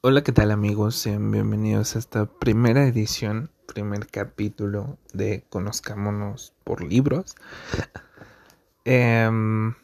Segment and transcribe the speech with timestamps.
[0.00, 0.94] Hola, ¿qué tal amigos?
[0.94, 7.34] Sean bienvenidos a esta primera edición, primer capítulo de Conozcámonos por libros.
[8.84, 9.74] Em,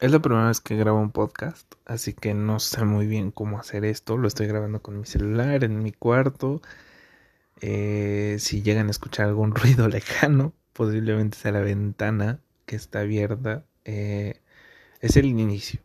[0.00, 3.58] es la primera vez que grabo un podcast, así que no sé muy bien cómo
[3.60, 4.16] hacer esto.
[4.16, 6.62] Lo estoy grabando con mi celular en mi cuarto.
[7.60, 13.66] Eh, si llegan a escuchar algún ruido lejano, posiblemente sea la ventana que está abierta.
[13.84, 14.40] Eh,
[15.00, 15.82] es el inicio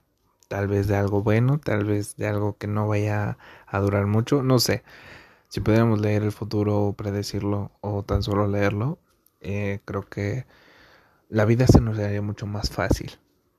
[0.48, 3.38] tal vez de algo bueno, tal vez de algo que no vaya
[3.68, 4.84] a durar mucho, no sé.
[5.50, 9.00] Si pudiéramos leer el futuro o predecirlo o tan solo leerlo,
[9.42, 10.46] eh, creo que
[11.30, 13.12] la vida se nos haría mucho más fácil.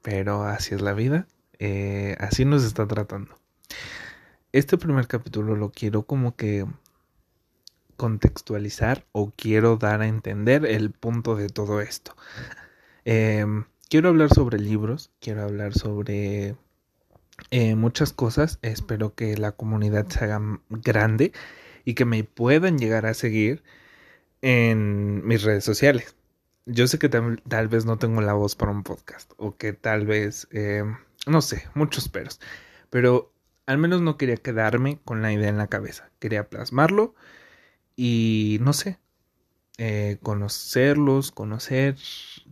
[0.03, 1.27] Pero así es la vida,
[1.59, 3.39] eh, así nos está tratando.
[4.53, 6.67] Este primer capítulo lo quiero como que
[7.97, 12.15] contextualizar o quiero dar a entender el punto de todo esto.
[13.05, 16.57] Em, quiero hablar sobre libros, quiero hablar sobre
[17.51, 18.59] eh, muchas cosas.
[18.63, 21.33] Espero que la comunidad se haga grande
[21.85, 23.63] y que me puedan llegar a seguir
[24.43, 26.17] en mis redes sociales.
[26.67, 30.07] Yo sé que tal, vez no tengo la voz para un podcast o que tal
[30.07, 30.85] vez, eh,
[31.27, 32.41] no sé, muchos peros.
[32.91, 33.33] Pero
[33.67, 36.11] al menos no quería quedarme con la idea en la cabeza.
[36.19, 37.15] Quería plasmarlo
[37.97, 38.99] y no sé,
[39.79, 41.97] eh, conocerlos, conocer,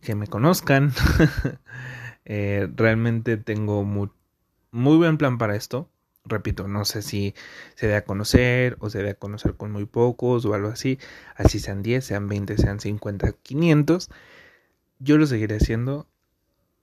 [0.02, 0.92] que me conozcan.
[2.24, 4.14] realmente tengo mucho
[4.74, 5.88] muy buen plan para esto.
[6.24, 7.34] Repito, no sé si
[7.76, 10.98] se debe a conocer o se debe a conocer con muy pocos o algo así.
[11.36, 14.10] Así sean 10, sean 20, sean 50, 500.
[14.98, 16.08] Yo lo seguiré haciendo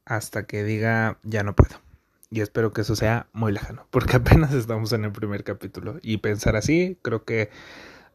[0.05, 1.81] hasta que diga ya no puedo.
[2.29, 5.99] Y espero que eso sea muy lejano, porque apenas estamos en el primer capítulo.
[6.01, 7.49] Y pensar así creo que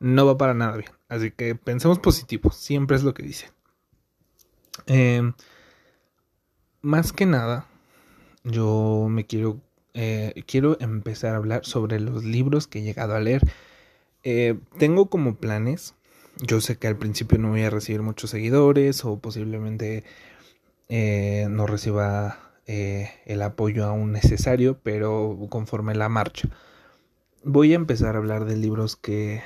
[0.00, 0.90] no va para nada bien.
[1.08, 3.50] Así que pensemos positivo, siempre es lo que dice.
[4.86, 5.34] Em,
[6.80, 7.66] más que nada,
[8.44, 9.60] yo me quiero
[9.98, 13.40] eh, quiero empezar a hablar sobre los libros que he llegado a leer.
[14.24, 15.94] Eh, tengo como planes,
[16.42, 20.04] yo sé que al principio no voy a recibir muchos seguidores o posiblemente
[20.90, 26.48] eh, no reciba el apoyo aún necesario, pero conforme la marcha.
[27.44, 29.42] Voy a empezar a hablar de libros que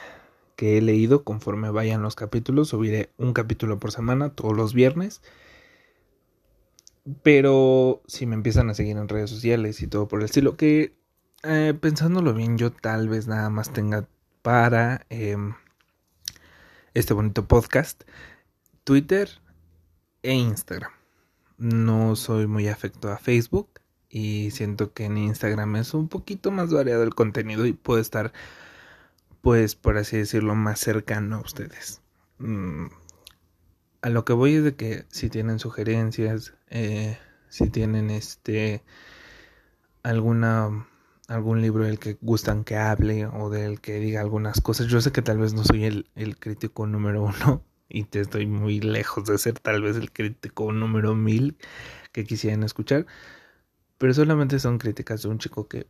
[0.59, 2.69] he leído conforme vayan los capítulos.
[2.69, 5.21] Subiré un capítulo por semana todos los viernes.
[7.23, 10.95] Pero si me empiezan a seguir en redes sociales y todo por el estilo, que
[11.43, 14.07] eh, pensándolo bien, yo tal vez nada más tenga
[14.43, 15.55] para em,
[16.93, 18.03] este bonito podcast
[18.85, 19.31] Twitter
[20.23, 20.93] e Instagram.
[21.57, 26.73] No soy muy afecto a Facebook y siento que en Instagram es un poquito más
[26.73, 28.33] variado el contenido y puedo estar,
[29.41, 32.03] pues, por así decirlo, más cercano a ustedes.
[32.39, 32.87] Mm,
[34.03, 37.19] a lo que voy es de que si tienen sugerencias, eh,
[37.49, 38.83] si tienen este
[40.03, 40.87] alguna
[41.29, 44.89] algún libro del que gustan que hable o del que diga algunas cosas.
[44.89, 48.47] Yo sé que tal vez no soy el, el crítico número uno y te estoy
[48.47, 51.57] muy lejos de ser tal vez el crítico número mil
[52.13, 53.07] que quisieran escuchar,
[53.99, 55.87] pero solamente son críticas de un chico que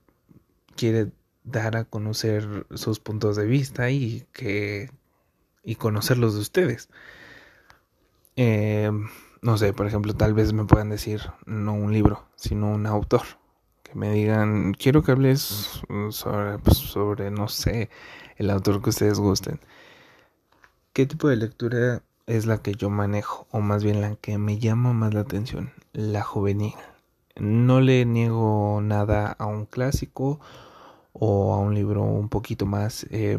[0.76, 1.10] quiere
[1.44, 4.90] dar a conocer sus puntos de vista y que
[5.64, 6.88] y conocerlos de ustedes.
[8.36, 8.90] Eh,
[9.42, 13.22] no sé, por ejemplo, tal vez me puedan decir no un libro, sino un autor.
[13.82, 17.90] Que me digan, quiero que hables sobre, pues, sobre, no sé,
[18.36, 19.60] el autor que ustedes gusten.
[20.92, 23.46] ¿Qué tipo de lectura es la que yo manejo?
[23.50, 26.74] O más bien la que me llama más la atención, la juvenil.
[27.36, 30.40] No le niego nada a un clásico
[31.12, 33.38] o a un libro un poquito más eh,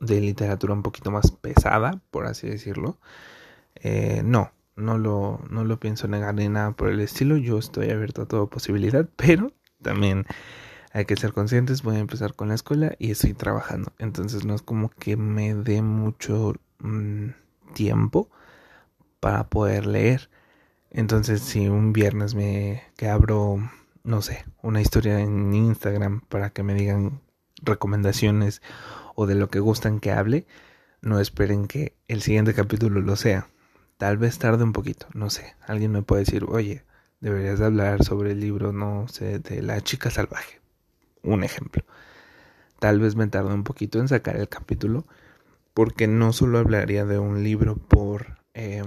[0.00, 2.98] de literatura un poquito más pesada, por así decirlo.
[3.84, 7.36] Eh, no, no lo, no lo pienso negar ni nada por el estilo.
[7.36, 9.52] Yo estoy abierto a toda posibilidad, pero
[9.82, 10.26] también
[10.92, 11.82] hay que ser conscientes.
[11.82, 13.92] Voy a empezar con la escuela y estoy trabajando.
[13.98, 17.28] Entonces no es como que me dé mucho mm,
[17.74, 18.30] tiempo
[19.20, 20.30] para poder leer.
[20.90, 23.58] Entonces si un viernes me que abro,
[24.04, 27.20] no sé, una historia en Instagram para que me digan
[27.62, 28.62] recomendaciones
[29.14, 30.46] o de lo que gustan que hable,
[31.02, 33.48] no esperen que el siguiente capítulo lo sea
[34.04, 35.56] Tal vez tarde un poquito, no sé.
[35.66, 36.84] Alguien me puede decir, oye,
[37.20, 40.60] deberías hablar sobre el libro, no sé, de la chica salvaje.
[41.22, 41.86] Un ejemplo.
[42.80, 45.06] Tal vez me tarde un poquito en sacar el capítulo,
[45.72, 48.84] porque no solo hablaría de un libro por, eh,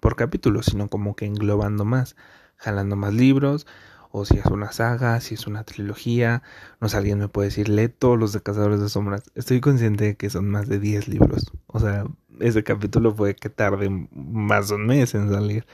[0.00, 2.14] por capítulo, sino como que englobando más,
[2.58, 3.66] jalando más libros,
[4.12, 6.42] o si es una saga, si es una trilogía,
[6.80, 9.24] no sé, alguien me puede decir, lee todos los de Cazadores de Sombras.
[9.34, 11.50] Estoy consciente de que son más de 10 libros.
[11.66, 12.04] O sea,
[12.38, 15.66] ese capítulo puede que tarde más de un mes en salir.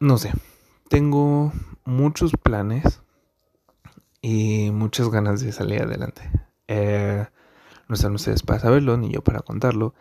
[0.00, 0.32] No sé,
[0.88, 1.52] tengo
[1.84, 3.02] muchos planes
[4.20, 6.22] y muchas ganas de salir adelante.
[6.66, 7.26] Eh,
[7.88, 9.94] no están ustedes para saberlo, ni yo para contarlo.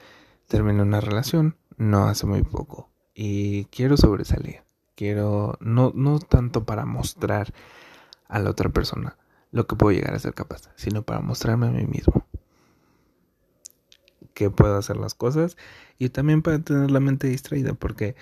[0.47, 4.61] Terminé una relación no hace muy poco y quiero sobresalir.
[4.95, 7.53] Quiero, no, no tanto para mostrar
[8.27, 9.17] a la otra persona
[9.51, 12.25] lo que puedo llegar a ser capaz, sino para mostrarme a mí mismo
[14.33, 15.57] que puedo hacer las cosas
[15.97, 18.15] y también para tener la mente distraída, porque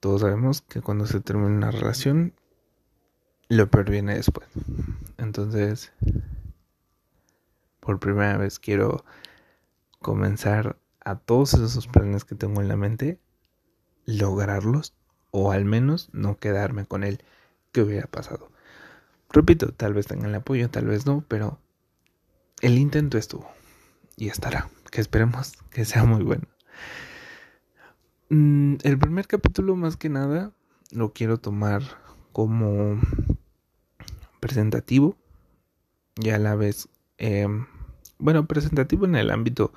[0.00, 2.34] todos sabemos que cuando se termina una relación,
[3.48, 4.48] lo peor viene después.
[5.18, 5.92] Entonces,
[7.80, 9.04] por primera vez quiero
[10.00, 13.20] comenzar a todos esos planes que tengo en la mente,
[14.06, 14.94] lograrlos
[15.30, 17.22] o al menos no quedarme con él
[17.72, 18.50] que hubiera pasado.
[19.30, 21.58] Repito, tal vez tengan el apoyo, tal vez no, pero
[22.60, 23.48] el intento estuvo
[24.16, 26.46] y estará, que esperemos que sea muy bueno.
[28.28, 30.52] Mm, el primer capítulo más que nada
[30.92, 31.82] lo quiero tomar
[32.32, 33.00] como
[34.40, 35.16] presentativo
[36.16, 36.88] y a la vez,
[37.18, 37.66] em,
[38.18, 39.72] bueno, presentativo en el ámbito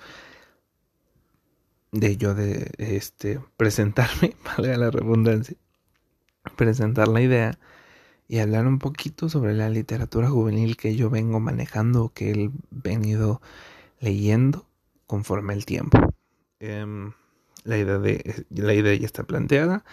[1.93, 5.55] de yo de este presentarme, valga la redundancia,
[6.57, 7.59] presentar la idea
[8.27, 13.41] y hablar un poquito sobre la literatura juvenil que yo vengo manejando, que he venido
[13.99, 14.65] leyendo
[15.05, 15.99] conforme el tiempo.
[16.59, 17.13] Em,
[17.63, 19.85] la, idea de, la idea ya está planteada,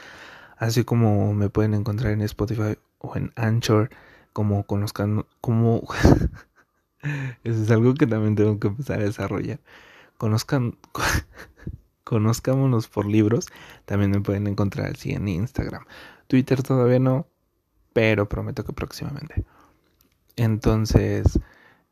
[0.57, 3.91] así como me pueden encontrar en Spotify o en Anchor,
[4.33, 5.83] como conozcan, como...
[7.45, 9.61] Eso es algo que también tengo que empezar a desarrollar.
[10.17, 10.79] Conozcan...
[12.05, 13.47] Conozcámonos por libros.
[13.85, 15.85] También me pueden encontrar así en Instagram.
[16.27, 17.27] Twitter todavía no,
[17.93, 19.45] pero prometo que próximamente.
[20.37, 21.39] Entonces,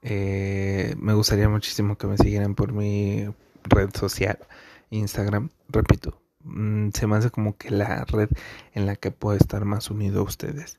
[0.03, 3.27] eh, me gustaría muchísimo que me siguieran por mi
[3.65, 4.39] red social,
[4.91, 5.51] Instagram.
[5.69, 8.31] Repito, mm, se me hace como que la red
[8.75, 10.79] en la que puedo estar más unido a ustedes.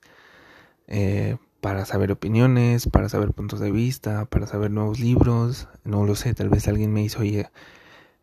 [0.87, 5.67] Eh, para saber opiniones, para saber puntos de vista, para saber nuevos libros.
[5.83, 7.49] No lo sé, tal vez alguien me hizo, oye,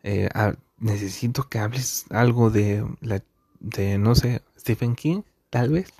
[0.03, 3.23] eh, ah, necesito que hables algo de, la,
[3.59, 5.93] de, no sé, Stephen King, tal vez.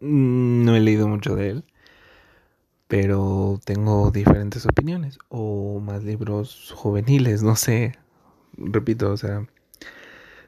[0.00, 1.64] Mm, no he leído mucho de él,
[2.88, 7.98] pero tengo diferentes opiniones o más libros juveniles, no sé.
[8.56, 9.46] Repito, o sea,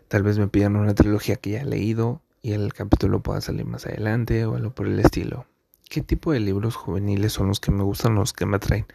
[0.08, 3.64] tal vez me pidan una trilogía que ya he leído y el capítulo pueda salir
[3.64, 5.46] más adelante o algo por el estilo.
[5.88, 8.86] ¿Qué tipo de libros juveniles son los que me gustan, los que me atraen?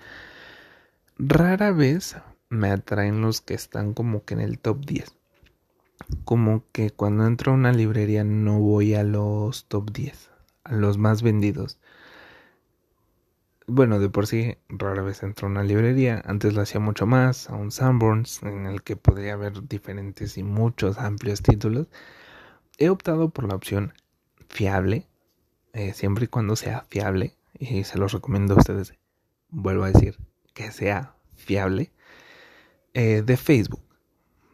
[1.17, 2.15] Rara vez
[2.49, 5.15] me atraen los que están como que en el top 10.
[6.25, 10.31] Como que cuando entro a una librería no voy a los top 10,
[10.63, 11.79] a los más vendidos.
[13.67, 17.51] Bueno, de por sí rara vez entro a una librería, antes lo hacía mucho más,
[17.51, 21.87] a un Sanborns en el que podría haber diferentes y muchos amplios títulos.
[22.79, 23.93] He optado por la opción
[24.47, 25.07] fiable,
[25.73, 28.95] eh, siempre y cuando sea fiable, y se los recomiendo a ustedes,
[29.49, 30.17] vuelvo a decir,
[30.55, 31.91] que sea fiable
[32.93, 33.81] eh, de Facebook.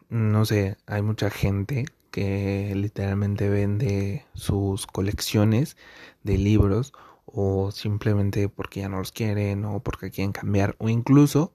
[0.08, 5.76] No sé, hay mucha gente que literalmente vende sus colecciones
[6.22, 6.92] de libros
[7.26, 11.52] o simplemente porque ya no los quieren o porque quieren cambiar o incluso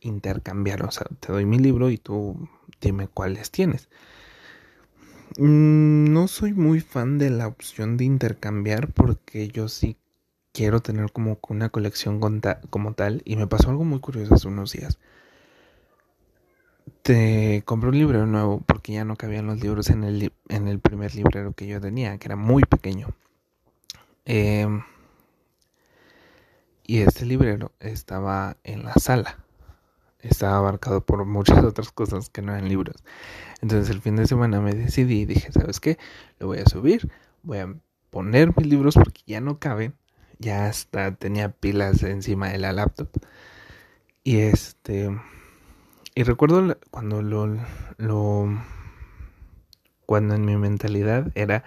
[0.00, 0.84] intercambiar.
[0.84, 2.48] O sea, te doy mi libro y tú
[2.80, 3.88] dime cuáles tienes.
[5.36, 9.96] Mm, no soy muy fan de la opción de intercambiar porque yo sí
[10.52, 12.20] quiero tener como una colección
[12.70, 14.98] como tal y me pasó algo muy curioso hace unos días
[17.10, 20.78] te compré un libro nuevo porque ya no cabían los libros en el, en el
[20.78, 23.08] primer librero que yo tenía, que era muy pequeño.
[24.24, 24.84] Em,
[26.86, 29.44] y este librero estaba en la sala.
[30.20, 33.02] Estaba abarcado por muchas otras cosas que no eran libros.
[33.60, 35.98] Entonces el fin de semana me decidí y dije, ¿sabes qué?
[36.38, 37.10] Lo voy a subir,
[37.42, 37.74] voy a
[38.10, 39.96] poner mis libros porque ya no caben.
[40.38, 43.08] Ya hasta tenía pilas encima de la laptop.
[44.22, 45.10] Y este
[46.14, 47.58] y recuerdo cuando lo,
[47.96, 48.48] lo,
[50.06, 51.64] cuando en mi mentalidad era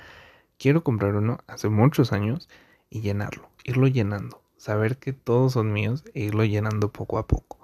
[0.58, 2.50] quiero comprar uno hace muchos años
[2.90, 7.60] y llenarlo, irlo llenando, saber que todos son míos e irlo llenando poco a poco.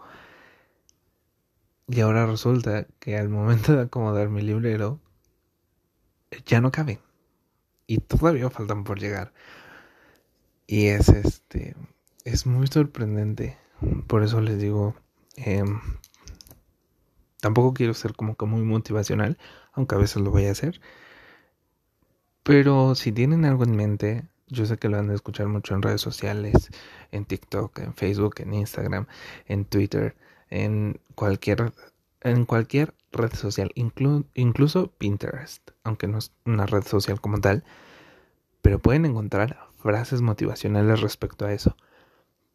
[1.87, 4.99] Y ahora resulta que al momento de acomodar mi librero
[6.45, 6.99] ya no caben
[7.87, 9.33] y todavía faltan por llegar.
[10.67, 11.75] Y es este
[12.25, 13.57] es muy sorprendente.
[14.07, 14.93] Por eso les digo,
[15.37, 15.63] eh,
[17.41, 19.37] Tampoco quiero ser como que muy motivacional,
[19.73, 20.81] aunque a veces lo voy a hacer.
[22.43, 25.81] Pero si tienen algo en mente, yo sé que lo van a escuchar mucho en
[25.81, 26.69] redes sociales,
[27.11, 29.05] en TikTok, en Facebook, en Instagram,
[29.45, 30.15] en Twitter,
[30.49, 31.71] en cualquier,
[32.21, 37.63] en cualquier red social, incluso Pinterest, aunque no es una red social como tal,
[38.61, 41.77] pero pueden encontrar frases motivacionales respecto a eso.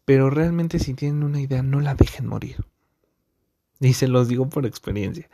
[0.04, 2.64] Pero realmente si tienen una idea, no la dejen morir.
[3.80, 5.28] Y se los digo por experiencia.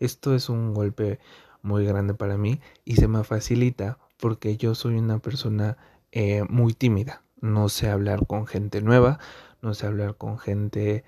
[0.00, 1.18] Esto es un golpe
[1.62, 5.76] muy grande para mí y se me facilita porque yo soy una persona
[6.12, 7.22] eh, muy tímida.
[7.40, 9.18] No sé hablar con gente nueva,
[9.62, 11.04] no sé hablar con gente,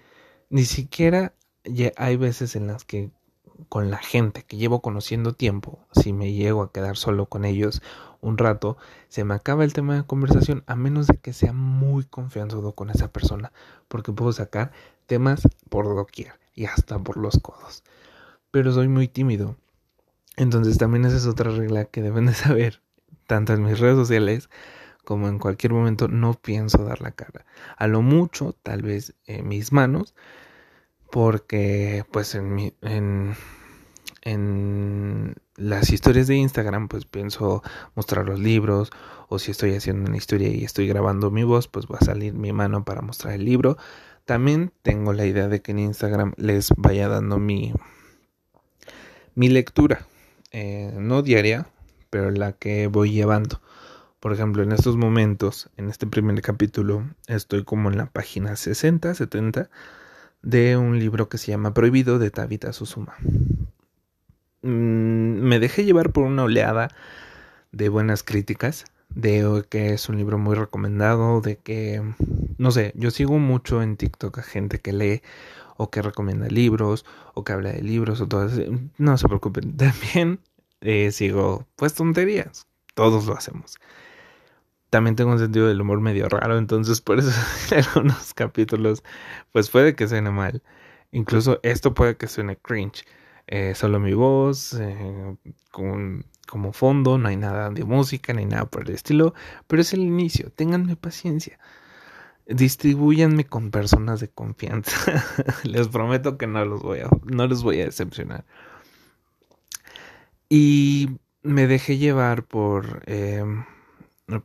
[0.50, 1.35] ni siquiera
[1.97, 3.11] hay veces en las que
[3.69, 7.83] con la gente que llevo conociendo tiempo, si me llego a quedar solo con ellos
[8.21, 8.76] un rato,
[9.09, 12.90] se me acaba el tema de conversación a menos de que sea muy confianzudo con
[12.90, 13.52] esa persona,
[13.88, 14.73] porque puedo sacar
[15.07, 17.84] temas por doquier y hasta por los codos.
[18.50, 19.56] Pero soy muy tímido.
[20.36, 22.82] Entonces también esa es otra regla que deben de saber,
[23.28, 24.50] tanto en mis redes sociales
[25.04, 27.46] como en cualquier momento no pienso dar la cara.
[27.76, 30.16] A lo mucho, tal vez en mis manos,
[31.12, 33.36] porque pues en, mi, en
[35.54, 37.62] las historias de Instagram pues pienso
[37.94, 38.90] mostrar los libros
[39.28, 42.34] o si estoy haciendo una historia y estoy grabando mi voz pues va a salir
[42.34, 43.76] mi mano para mostrar el libro.
[44.26, 47.73] También tengo la idea de que en Instagram les vaya dando mi,
[49.37, 50.04] mi lectura,
[50.50, 51.68] eh, no diaria,
[52.11, 53.61] pero la que voy llevando.
[54.18, 59.14] Por ejemplo, en estos momentos, en este primer capítulo, estoy como en la página 60,
[59.14, 59.71] 70
[60.42, 63.14] de un libro que se llama Prohibido de Tabitha Susuma.
[64.62, 66.88] Mm, me dejé llevar por una oleada
[67.71, 72.02] de buenas críticas, de que es un libro muy recomendado, de que,
[72.58, 75.23] no sé, yo sigo mucho en TikTok a gente que lee
[75.76, 77.04] o que recomienda libros
[77.35, 78.62] o que habla de libros o todo eso.
[78.99, 80.40] No se preocupen, también
[80.82, 83.78] eh, sigo pues tonterías, todos lo hacemos
[84.90, 87.30] también tengo un sentido del humor medio raro, entonces por eso
[87.70, 89.02] en algunos capítulos
[89.52, 90.62] pues puede que suene mal.
[91.12, 93.04] Incluso esto puede que suene cringe.
[93.46, 95.37] Eh, solo mi voz, eh,
[95.70, 99.35] con, como fondo, no hay nada de música, ni nada por el estilo,
[99.67, 101.59] pero es el inicio, ténganme paciencia.
[102.47, 105.25] Distribúyanme con personas de confianza.
[105.65, 108.45] les prometo que no los voy a, no voy a decepcionar.
[110.49, 113.45] Y me dejé llevar por eh,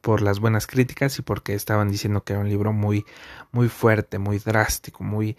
[0.02, 3.06] por las buenas críticas y porque estaban diciendo que era un libro muy
[3.52, 5.38] muy fuerte, muy drástico, muy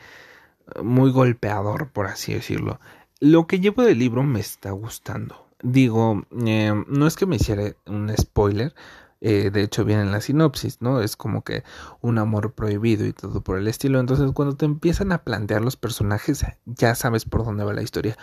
[0.83, 2.81] muy golpeador, por así decirlo.
[3.21, 5.47] Lo que llevo del libro me está gustando.
[5.62, 8.75] Digo, eh, no es que me hiciera un spoiler,
[9.21, 11.00] eh, de hecho viene en la sinopsis, ¿no?
[11.00, 11.62] Es como que
[12.00, 14.00] un amor prohibido y todo por el estilo.
[14.00, 18.16] Entonces cuando te empiezan a plantear los personajes, ya sabes por dónde va la historia.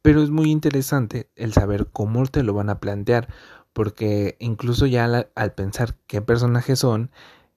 [0.00, 3.28] Pero es muy interesante el saber cómo te lo van a plantear
[3.74, 7.10] porque incluso ya al, pensar qué personajes son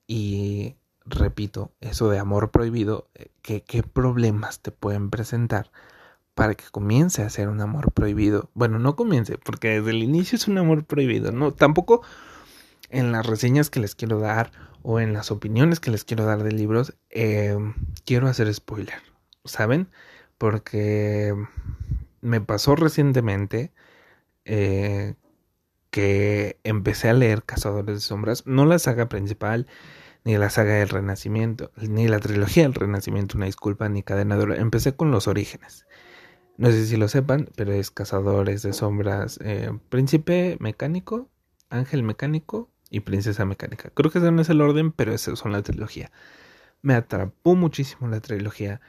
[0.08, 0.76] y
[1.06, 5.72] repito, eso de amor prohibido, eh, ¿qué, problemas te pueden presentar
[6.40, 8.50] para que comience a ser un amor prohibido?
[8.54, 11.52] Bueno, no comience, porque desde el inicio es un amor prohibido, ¿no?
[11.52, 12.02] Tampoco
[12.90, 16.42] en las reseñas que les quiero dar o en las opiniones que les quiero dar
[16.44, 17.58] de libros, eh,
[18.06, 19.02] quiero hacer spoiler,
[19.44, 19.90] ¿saben?
[20.38, 21.36] Porque
[22.22, 23.74] me pasó recientemente
[24.46, 25.16] eh,
[25.90, 29.68] que empecé a leer Cazadores de Sombras, no la saga principal,
[30.24, 34.42] ni la saga del Renacimiento, ni la trilogía del Renacimiento, una disculpa, ni Cadena.
[34.56, 35.86] Empecé con los orígenes.
[36.60, 41.30] No sé si lo sepan, pero es Cazadores de Sombras, eh, Príncipe Mecánico,
[41.70, 43.92] Ángel Mecánico y Princesa Mecánica.
[43.92, 46.12] Creo que ese no es el orden, pero esa son la trilogía.
[46.82, 48.82] Me atrapó muchísimo la trilogía.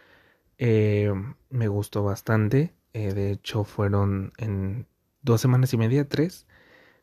[0.58, 1.12] Eh,
[1.50, 2.74] me gustó bastante.
[2.92, 4.88] Eh, de hecho, fueron en
[5.22, 6.48] dos semanas y media, tres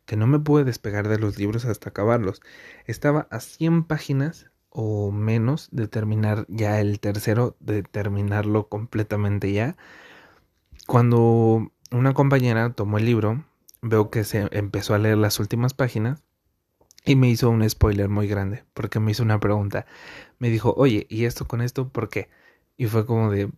[0.06, 2.42] que no me pude despegar de los libros hasta acabarlos.
[2.86, 9.78] Estaba a 100 páginas o menos de terminar ya el tercero, de terminarlo completamente ya.
[10.88, 13.46] Cuando una compañera tomó el libro,
[13.82, 16.24] veo que se empezó a leer las últimas páginas
[17.06, 19.86] y me hizo un spoiler muy grande, porque me hizo una pregunta.
[20.40, 22.30] Me dijo, oye, ¿y esto con esto por qué?
[22.78, 23.52] Y fue como de,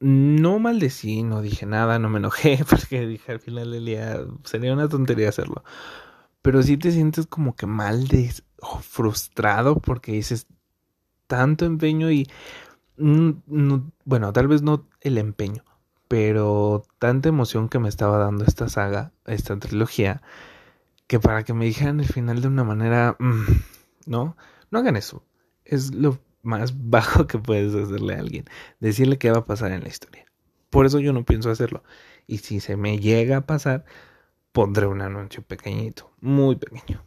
[0.00, 4.72] no maldecí, no dije nada, no me enojé, porque dije al final del día sería
[4.72, 5.64] una tontería hacerlo.
[6.42, 8.32] Pero sí te sientes como que mal de
[8.80, 10.46] frustrado porque dices
[11.26, 12.26] tanto empeño y
[12.96, 15.64] bueno, tal vez no el empeño,
[16.08, 20.22] pero tanta emoción que me estaba dando esta saga, esta trilogía,
[21.06, 23.44] que para que me dijeran el final de una manera, mm,
[24.06, 24.36] no,
[24.70, 25.24] no hagan eso.
[25.64, 28.44] Es lo más bajo que puedes hacerle a alguien.
[28.80, 30.24] Decirle qué va a pasar en la historia.
[30.70, 31.82] Por eso yo no pienso hacerlo.
[32.26, 33.84] Y si se me llega a pasar,
[34.52, 37.04] pondré un anuncio pequeñito, muy pequeño.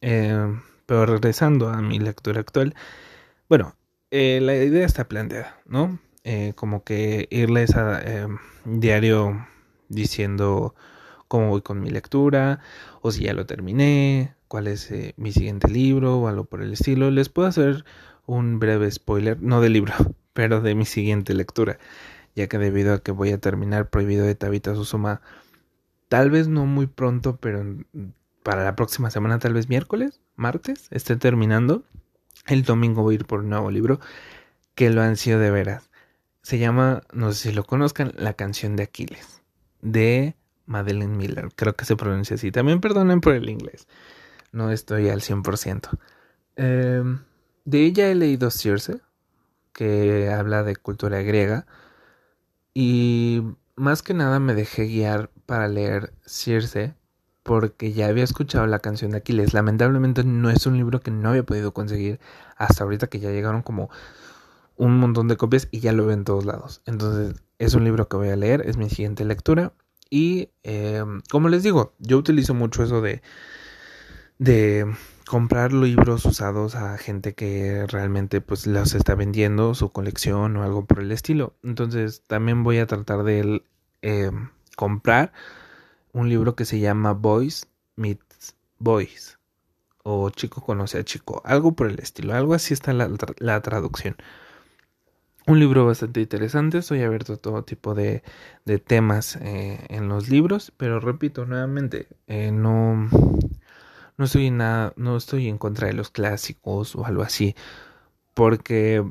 [0.00, 2.74] Eh, pero regresando a mi lectura actual,
[3.48, 3.76] bueno,
[4.10, 5.98] eh, la idea está planteada, ¿no?
[6.30, 8.28] Eh, como que irles a
[8.66, 9.46] diario
[9.88, 10.74] diciendo
[11.26, 12.60] cómo voy con mi lectura,
[13.00, 17.10] o si ya lo terminé, cuál es mi siguiente libro, o algo por el estilo.
[17.10, 17.86] Les puedo hacer
[18.26, 19.94] un breve spoiler, no del libro,
[20.34, 21.78] pero de mi siguiente lectura,
[22.36, 25.22] ya que debido a que voy a terminar Prohibido de Tabita Susuma,
[26.10, 27.64] tal vez no muy pronto, pero
[28.42, 31.84] para la próxima semana, tal vez miércoles, martes, esté terminando.
[32.46, 33.98] El domingo voy a ir por un nuevo libro
[34.74, 35.87] que lo han sido de veras.
[36.42, 39.42] Se llama, no sé si lo conozcan, La canción de Aquiles,
[39.82, 42.50] de Madeleine Miller, creo que se pronuncia así.
[42.52, 43.86] También perdonen por el inglés,
[44.52, 45.90] no estoy al 100%.
[46.56, 47.02] Eh,
[47.64, 49.00] de ella he leído Circe,
[49.72, 51.66] que habla de cultura griega,
[52.74, 53.42] y
[53.76, 56.94] más que nada me dejé guiar para leer Circe,
[57.42, 59.54] porque ya había escuchado la canción de Aquiles.
[59.54, 62.20] Lamentablemente no es un libro que no había podido conseguir
[62.56, 63.88] hasta ahorita que ya llegaron como
[64.78, 66.82] un montón de copias y ya lo veo en todos lados.
[66.86, 69.72] Entonces es un libro que voy a leer, es mi siguiente lectura.
[70.08, 73.20] Y eh, como les digo, yo utilizo mucho eso de,
[74.38, 74.86] de
[75.26, 80.86] comprar libros usados a gente que realmente pues los está vendiendo su colección o algo
[80.86, 81.54] por el estilo.
[81.62, 83.62] Entonces también voy a tratar de
[84.00, 84.30] eh,
[84.76, 85.32] comprar
[86.12, 89.38] un libro que se llama Boys Meets Boys
[90.04, 94.16] o Chico conoce a Chico, algo por el estilo, algo así está la, la traducción.
[95.48, 98.22] Un libro bastante interesante, estoy abierto a todo tipo de,
[98.66, 103.08] de temas eh, en los libros, pero repito nuevamente, eh, no,
[104.18, 107.56] no estoy nada, no estoy en contra de los clásicos o algo así,
[108.34, 109.02] porque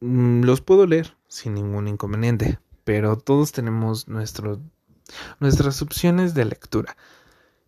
[0.00, 4.60] mm, los puedo leer sin ningún inconveniente, pero todos tenemos nuestro,
[5.38, 6.96] nuestras opciones de lectura.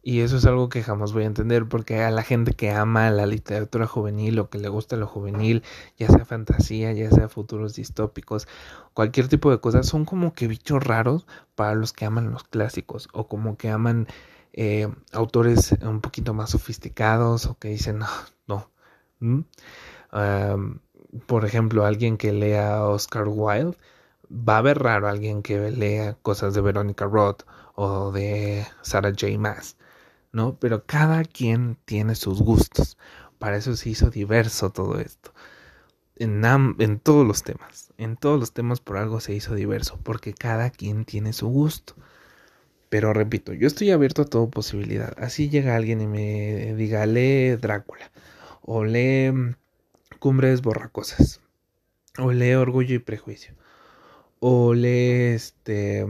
[0.03, 3.11] Y eso es algo que jamás voy a entender porque a la gente que ama
[3.11, 5.63] la literatura juvenil o que le gusta lo juvenil,
[5.99, 8.49] ya sea fantasía, ya sea futuros distópicos,
[8.95, 13.09] cualquier tipo de cosas, son como que bichos raros para los que aman los clásicos
[13.13, 14.07] o como que aman
[14.53, 18.07] eh, autores un poquito más sofisticados o que dicen, no,
[18.47, 19.47] no.
[21.27, 23.77] por ejemplo, alguien que lea Oscar Wilde,
[24.31, 27.43] va a ver raro alguien que lea cosas de Veronica Roth
[27.75, 29.39] o de Sarah J.
[29.39, 29.77] Maas,
[30.33, 30.57] ¿no?
[30.59, 32.99] Pero cada quien tiene sus gustos.
[33.39, 35.33] Para eso se hizo diverso todo esto.
[36.17, 37.93] En, en todos los temas.
[37.99, 39.99] En todos los temas por algo se hizo diverso.
[40.03, 41.95] Porque cada quien tiene su gusto.
[42.91, 45.15] Pero repito, yo estoy abierto a toda posibilidad.
[45.17, 48.11] Así llega alguien y me diga, lee Drácula,
[48.63, 49.55] o lee
[50.19, 51.41] Cumbres Borracosas,
[52.19, 53.55] o lee Orgullo y Prejuicio,
[54.41, 56.05] o lee este,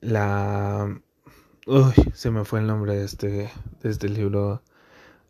[0.00, 1.00] la...
[1.66, 3.50] Uy, se me fue el nombre de este,
[3.82, 4.62] de este libro.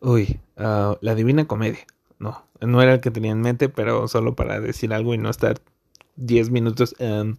[0.01, 1.85] Uy, ah, La Divina Comedia.
[2.19, 5.29] No, no era el que tenía en mente, pero solo para decir algo y no
[5.31, 5.59] estar
[6.15, 7.37] 10 minutos em,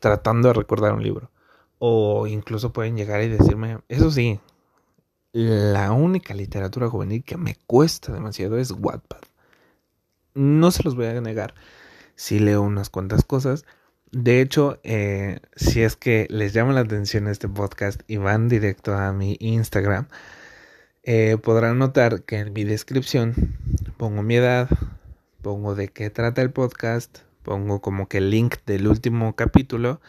[0.00, 1.30] tratando de recordar un libro.
[1.78, 4.40] O incluso pueden llegar y decirme, eso sí,
[5.32, 9.22] la única literatura juvenil que me cuesta demasiado es Wattpad.
[10.34, 11.54] No se los voy a negar.
[12.16, 13.64] Sí leo unas cuantas cosas.
[14.12, 18.94] De hecho, eh, si es que les llama la atención este podcast y van directo
[18.94, 20.08] a mi Instagram,
[21.04, 23.56] eh, podrán notar que en mi descripción
[23.96, 24.68] pongo mi edad,
[25.42, 30.00] pongo de qué trata el podcast, pongo como que el link del último capítulo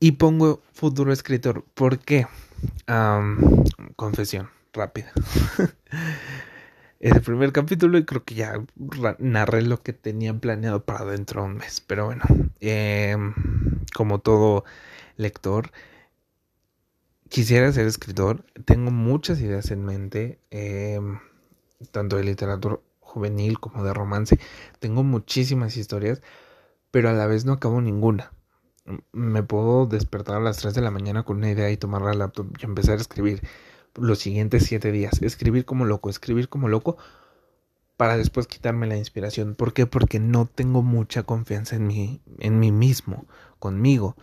[0.00, 1.64] y pongo futuro escritor.
[1.74, 2.26] ¿Por qué?
[3.96, 5.12] confesión rápida.
[7.00, 8.54] el primer capítulo y creo que ya
[9.18, 11.80] narré lo que tenía planeado para dentro de un mes.
[11.80, 12.22] Pero bueno,
[12.60, 13.34] em,
[13.94, 14.64] como todo
[15.16, 15.70] lector,
[17.28, 18.44] quisiera ser escritor.
[18.64, 21.18] Tengo muchas ideas en mente, em,
[21.92, 24.38] tanto de literatura juvenil como de romance.
[24.80, 26.22] Tengo muchísimas historias,
[26.90, 28.32] pero a la vez no acabo ninguna
[29.12, 32.14] me puedo despertar a las 3 de la mañana con una idea y tomar la
[32.14, 33.42] laptop y empezar a escribir
[33.96, 35.20] los siguientes 7 días.
[35.22, 36.96] Escribir como loco, escribir como loco
[37.96, 39.54] para después quitarme la inspiración.
[39.54, 39.86] ¿Por qué?
[39.86, 43.26] Porque no tengo mucha confianza en mí, en mí mismo,
[43.58, 44.16] conmigo.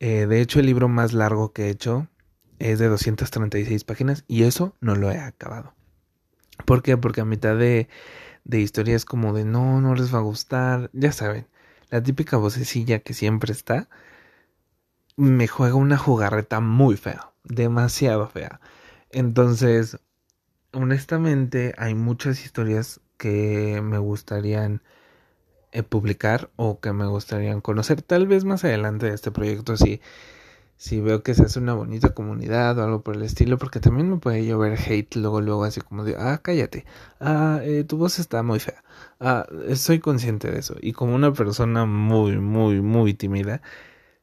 [0.00, 2.08] Eh, de hecho, el libro más largo que he hecho
[2.58, 5.74] es de 236 páginas y eso no lo he acabado.
[6.66, 6.96] ¿Por qué?
[6.96, 7.88] Porque a mitad de,
[8.44, 11.46] de historia es como de no, no les va a gustar, ya saben
[11.90, 13.88] la típica vocecilla que siempre está,
[15.16, 18.60] me juega una jugarreta muy fea, demasiado fea.
[19.10, 19.98] Entonces,
[20.72, 24.82] honestamente, hay muchas historias que me gustarían
[25.72, 28.02] eh, publicar o que me gustarían conocer.
[28.02, 30.00] Tal vez más adelante de este proyecto, sí
[30.76, 34.10] si veo que se hace una bonita comunidad o algo por el estilo, porque también
[34.10, 36.84] me puede llover hate luego, luego, así como de, ah, cállate,
[37.20, 38.82] ah, eh, tu voz está muy fea,
[39.20, 40.76] ah, soy consciente de eso.
[40.80, 43.62] Y como una persona muy, muy, muy tímida,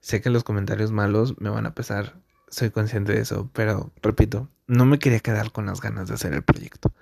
[0.01, 2.15] sé que los comentarios malos me van a pesar,
[2.51, 6.33] soy consciente de eso, pero repito, no me quería quedar con las ganas de hacer
[6.33, 6.93] el proyecto.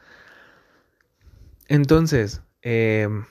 [1.67, 3.25] Entonces, em,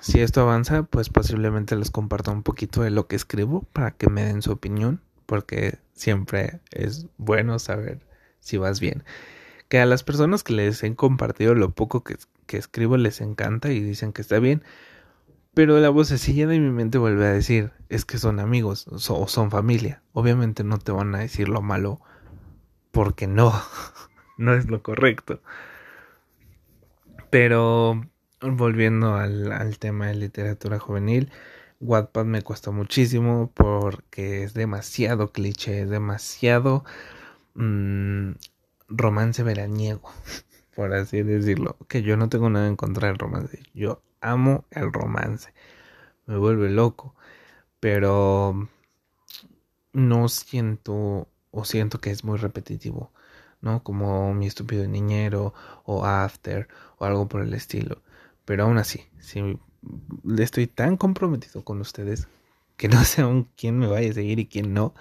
[0.00, 4.08] si esto avanza, pues posiblemente les comparto un poquito de lo que escribo para que
[4.08, 8.00] me den su opinión, porque siempre es bueno saber
[8.40, 9.02] si vas bien.
[9.68, 12.16] Que a las personas que les he compartido lo poco que
[12.56, 14.62] escribo les encanta y dicen que está bien,
[15.54, 19.50] pero la vocecilla de mi mente vuelve a decir, es que son amigos o son
[19.50, 20.02] familia.
[20.12, 22.00] Obviamente no te van a decir lo malo
[22.90, 23.52] porque no,
[24.36, 25.40] no es lo correcto.
[27.30, 28.00] Pero
[28.40, 31.30] volviendo al, tema de literatura juvenil,
[31.80, 36.84] Wattpad me cuesta muchísimo porque es demasiado cliché, es demasiado
[37.54, 38.32] mm,
[38.88, 40.10] romance veraniego,
[40.74, 41.76] por así decirlo.
[41.88, 43.62] Que yo no tengo nada en contra del romance.
[43.74, 45.52] Yo amo el romance.
[46.26, 47.14] Me vuelve loco.
[47.80, 48.68] Pero
[49.92, 53.12] no siento o siento que es muy repetitivo,
[53.60, 53.82] ¿no?
[53.82, 58.02] Como mi estúpido niñero o After o algo por el estilo.
[58.44, 59.58] Pero aún así, si
[60.38, 62.28] estoy tan comprometido con ustedes
[62.76, 64.94] que no sé aún quién me vaya a seguir y quién no,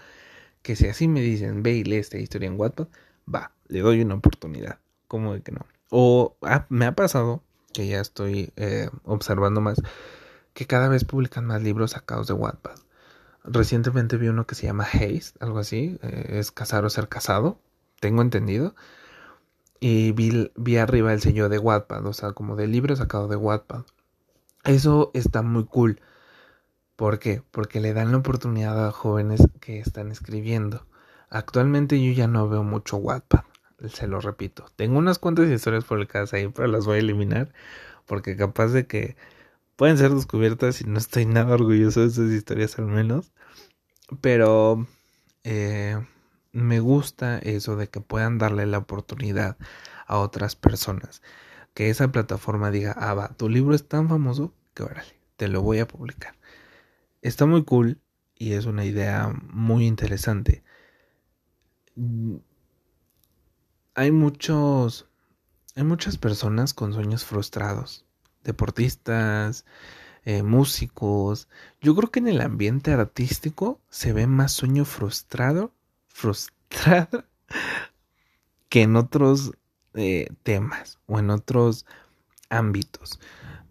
[0.62, 2.88] que si así me dicen, ve y lee esta historia en Wattpad,
[3.34, 4.80] va, le doy una oportunidad.
[5.14, 5.68] ¿Cómo de que no?
[5.92, 9.80] O ah, me ha pasado que ya estoy eh, observando más,
[10.56, 12.80] que cada vez publican más libros sacados de Wattpad.
[13.44, 17.60] Recientemente vi uno que se llama Haste, algo así, eh, es casar o ser casado,
[18.00, 18.74] tengo entendido.
[19.80, 23.36] Y vi, vi arriba el sello de Wattpad, o sea, como de libro sacado de
[23.36, 23.84] Wattpad.
[24.64, 26.02] Eso está muy cool.
[26.96, 27.44] ¿Por qué?
[27.52, 30.88] Porque le dan la oportunidad a jóvenes que están escribiendo.
[31.30, 33.44] Actualmente yo ya no veo mucho Wattpad
[33.88, 34.66] se lo repito.
[34.76, 37.54] Tengo unas cuantas historias publicadas ahí, pero las voy a eliminar
[38.06, 39.16] porque capaz de que
[39.76, 43.32] pueden ser descubiertas y no estoy nada orgulloso de esas historias al menos.
[44.22, 44.88] Pero
[45.44, 45.98] eh,
[46.52, 49.58] me gusta eso de que puedan darle la oportunidad
[50.08, 51.22] a otras personas.
[51.74, 55.62] Que esa plataforma diga, ah, va, tu libro es tan famoso que órale, te lo
[55.62, 56.36] voy a publicar.
[57.22, 58.00] Está muy cool
[58.36, 60.64] y es una idea muy interesante
[63.96, 65.08] hay muchos,
[65.76, 68.06] hay muchas personas con sueños frustrados,
[68.44, 69.66] deportistas,
[70.26, 71.48] eh, músicos.
[71.82, 75.74] Yo creo que en el ambiente artístico se ve más sueño frustrado,
[76.08, 77.26] frustrado,
[78.70, 79.52] que en otros
[79.94, 81.86] eh, temas o en otros
[82.50, 83.20] ámbitos.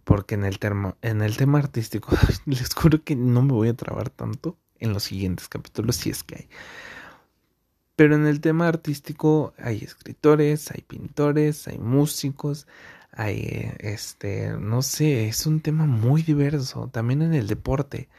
[0.03, 3.73] Porque en el, termo, en el tema artístico, les juro que no me voy a
[3.73, 6.49] trabar tanto en los siguientes capítulos, si es que hay.
[7.95, 12.67] Pero en el tema artístico hay escritores, hay pintores, hay músicos,
[13.11, 16.89] hay este, no sé, es un tema muy diverso.
[16.91, 18.09] También en el deporte,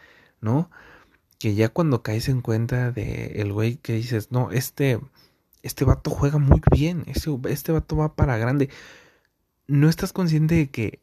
[0.41, 0.71] ¿no?
[1.39, 5.01] Que ya cuando caes en cuenta de el güey que dices, no, este,
[5.63, 8.71] este vato juega muy bien, este, este vato va para grande.
[9.67, 11.01] No estás consciente de que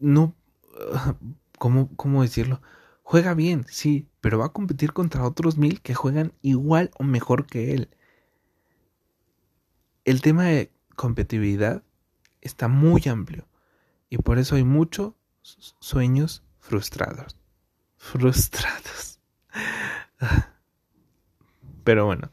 [0.00, 0.34] no,
[1.58, 2.62] ¿cómo, cómo decirlo?
[3.02, 7.46] Juega bien, sí, pero va a competir contra otros mil que juegan igual o mejor
[7.46, 7.88] que él.
[10.04, 11.84] El tema de competitividad
[12.40, 13.46] está muy amplio
[14.10, 15.12] y por eso hay muchos
[15.78, 17.36] sueños frustrados.
[17.98, 19.20] Frustrados.
[21.84, 22.32] Pero bueno.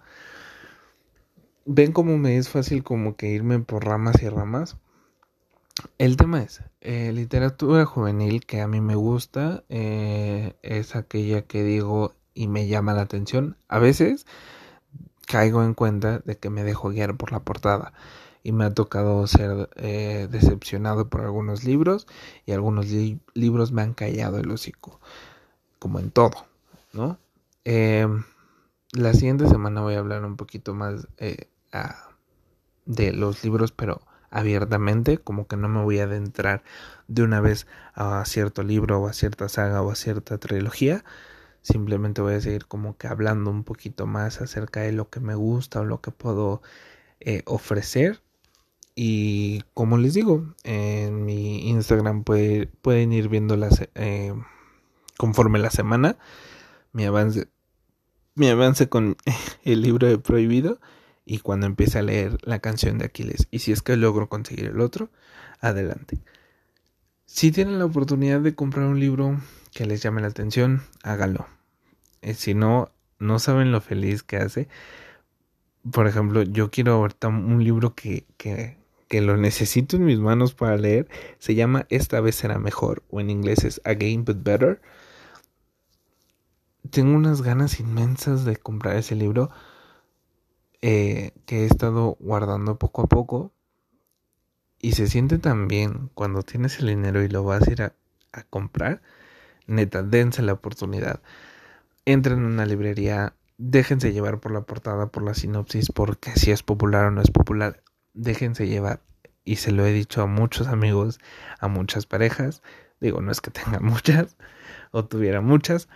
[1.67, 4.77] Ven cómo me es fácil como que irme por ramas y ramas.
[5.97, 11.63] El tema es, eh, literatura juvenil que a mí me gusta eh, es aquella que
[11.63, 13.57] digo y me llama la atención.
[13.69, 14.27] A veces
[15.25, 17.93] caigo en cuenta de que me dejo guiar por la portada
[18.43, 22.07] y me ha tocado ser eh, decepcionado por algunos libros
[22.45, 22.87] y algunos
[23.33, 24.99] libros me han callado el hocico,
[25.79, 26.45] como en todo,
[26.91, 27.17] ¿no?
[28.91, 31.07] la siguiente semana voy a hablar un poquito más
[32.85, 34.01] de los libros, pero
[34.33, 36.63] abiertamente, como que no me voy a adentrar
[37.07, 41.05] de una vez a cierto libro o a cierta saga o a cierta trilogía.
[41.61, 45.35] Simplemente voy a seguir como que hablando un poquito más acerca de lo que me
[45.35, 46.61] gusta o lo que puedo
[47.19, 48.21] eh, ofrecer.
[48.95, 54.33] Y como les digo, en mi Instagram pueden ir viendo las, eh,
[55.17, 56.17] conforme la semana
[56.91, 57.47] mi avance,
[58.35, 59.15] mi avance con
[59.63, 60.79] el libro de prohibido
[61.25, 63.47] y cuando empiece a leer la canción de Aquiles.
[63.51, 65.09] Y si es que logro conseguir el otro,
[65.59, 66.19] adelante.
[67.25, 69.39] Si tienen la oportunidad de comprar un libro
[69.73, 71.47] que les llame la atención, hágalo.
[72.21, 74.67] Eh, si no, no saben lo feliz que hace.
[75.91, 80.53] Por ejemplo, yo quiero ahorita un libro que, que, que lo necesito en mis manos
[80.53, 81.07] para leer.
[81.39, 84.81] Se llama Esta vez será mejor, o en inglés es Again but Better.
[86.89, 89.49] Tengo unas ganas inmensas de comprar ese libro
[90.85, 93.53] eh, que he estado guardando poco a poco
[94.81, 97.93] y se siente tan bien cuando tienes el dinero y lo vas a ir a,
[98.49, 99.01] comprar,
[99.65, 101.21] neta, dense la oportunidad.
[102.03, 106.63] Entren en una librería, déjense llevar por la portada, por la sinopsis, porque si es
[106.63, 107.81] popular o no es popular,
[108.13, 108.99] déjense llevar.
[109.45, 111.21] Y se lo he dicho a muchos amigos,
[111.61, 112.61] a muchas parejas.
[112.99, 114.35] Digo, no es que tenga muchas
[114.91, 115.87] o tuviera muchas,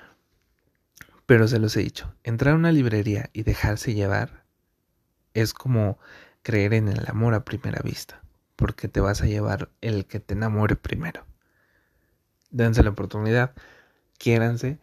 [1.26, 2.14] pero se los he dicho.
[2.24, 4.47] Entrar a una librería y dejarse llevar
[5.42, 5.98] es como
[6.44, 8.22] creer en el amor a primera vista,
[8.56, 11.26] porque te vas a llevar el que te enamore primero.
[12.50, 13.54] Dense la oportunidad,
[14.18, 14.80] quiéranse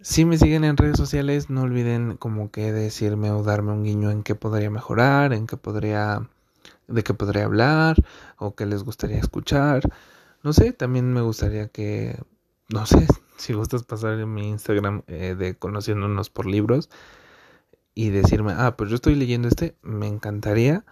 [0.00, 4.12] si me siguen en redes sociales, no olviden como que decirme o darme un guiño
[4.12, 6.28] en qué podría mejorar, en qué podría,
[6.86, 7.96] de qué podría hablar
[8.36, 9.82] o qué les gustaría escuchar.
[10.44, 12.16] No sé, también me gustaría que,
[12.68, 13.06] no sé,
[13.38, 16.90] si gustas pasar en mi Instagram eh, de conociéndonos por libros
[17.98, 20.84] y decirme, ah, pues yo estoy leyendo este, me encantaría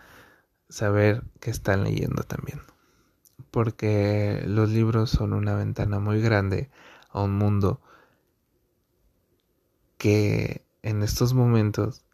[0.69, 2.61] saber que están leyendo también.
[3.53, 6.69] Porque los libros son una ventana muy grande
[7.11, 7.81] a un mundo
[9.99, 12.05] que en estos momentos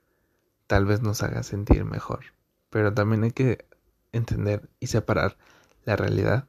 [0.66, 2.26] tal vez nos haga sentir mejor.
[2.68, 3.64] Pero también hay que
[4.12, 5.38] entender y separar
[5.86, 6.48] la realidad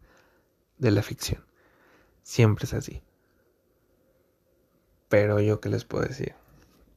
[0.80, 1.46] de la ficción.
[2.24, 3.02] Siempre es así.
[5.08, 6.36] Pero yo qué les puedo decir.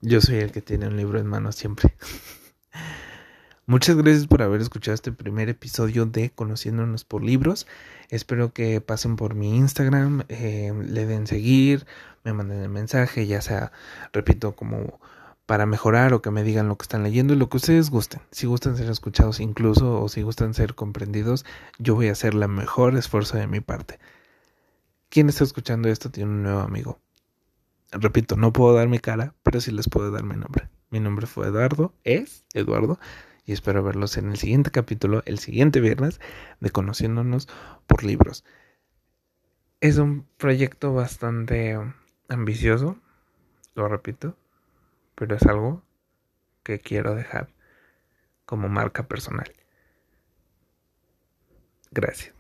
[0.00, 1.96] Yo soy el que tiene un libro en mano siempre.
[3.66, 7.66] Muchas gracias por haber escuchado este primer episodio de Conociéndonos por Libros.
[8.10, 11.86] Espero que pasen por mi Instagram, eh, le den seguir,
[12.22, 13.72] me manden el mensaje, ya sea,
[14.12, 15.00] repito, como
[15.46, 18.20] para mejorar o que me digan lo que están leyendo y lo que ustedes gusten.
[18.30, 21.44] Si gustan ser escuchados incluso o si gustan ser comprendidos,
[21.78, 23.98] yo voy a hacer la mejor esfuerzo de mi parte.
[25.08, 27.00] Quien está escuchando esto tiene un nuevo amigo.
[27.92, 30.68] Repito, no puedo dar mi cara, pero sí les puedo dar mi nombre.
[30.90, 32.98] Mi nombre fue Eduardo, es Eduardo,
[33.44, 36.20] y espero verlos en el siguiente capítulo, el siguiente viernes,
[36.60, 37.48] de Conociéndonos
[37.86, 38.44] por Libros.
[39.80, 41.78] Es un proyecto bastante
[42.28, 42.98] ambicioso,
[43.74, 44.36] lo repito,
[45.14, 45.82] pero es algo
[46.62, 47.48] que quiero dejar
[48.46, 49.52] como marca personal.
[51.90, 52.35] Gracias.